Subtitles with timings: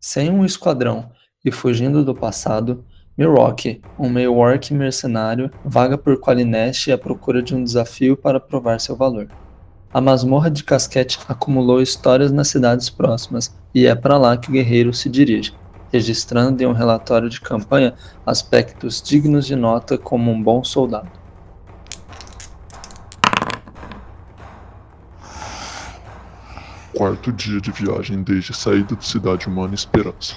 [0.00, 1.12] Sem um esquadrão
[1.44, 2.84] e fugindo do passado,
[3.16, 8.96] Milwaukee, um meio-orc mercenário, vaga por Qualinest à procura de um desafio para provar seu
[8.96, 9.30] valor.
[9.92, 14.52] A masmorra de Casquete acumulou histórias nas cidades próximas e é para lá que o
[14.54, 15.58] guerreiro se dirige,
[15.92, 17.94] registrando em um relatório de campanha
[18.24, 21.19] aspectos dignos de nota como um bom soldado.
[27.00, 30.34] Quarto dia de viagem desde a saída de Cidade Humana Esperança.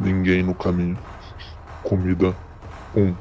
[0.00, 0.98] Ninguém no caminho.
[1.82, 2.34] Comida
[2.96, 3.02] 1.
[3.02, 3.16] Um.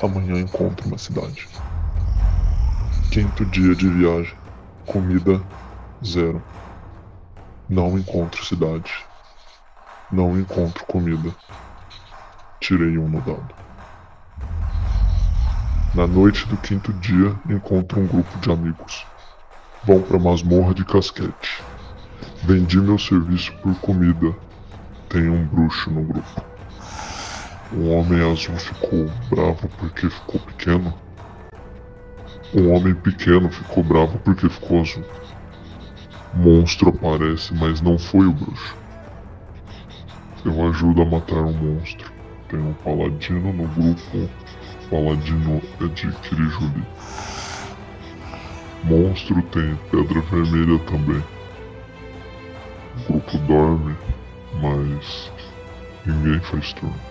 [0.00, 1.48] Amanhã encontro uma cidade.
[3.10, 4.32] Quinto dia de viagem.
[4.86, 5.42] Comida
[6.04, 6.40] 0.
[7.68, 9.04] Não encontro cidade.
[10.12, 11.34] Não encontro comida.
[12.60, 13.54] Tirei um no dado.
[15.96, 19.04] Na noite do quinto dia, encontro um grupo de amigos.
[19.84, 21.62] Vão para a masmorra de casquete.
[22.42, 24.34] Vendi meu serviço por comida.
[25.08, 26.44] Tem um bruxo no grupo.
[27.72, 30.92] O homem azul ficou bravo porque ficou pequeno.
[32.52, 35.04] O homem pequeno ficou bravo porque ficou azul.
[36.34, 38.76] Monstro aparece, mas não foi o bruxo.
[40.44, 42.12] Eu ajudo a matar um monstro.
[42.48, 44.30] Tem um paladino no grupo.
[44.90, 46.84] Paladino é de Kirijuli.
[48.84, 51.22] Monstro tem pedra vermelha também.
[52.96, 53.96] O grupo dorme,
[54.60, 55.30] mas
[56.06, 57.09] ninguém faz turno.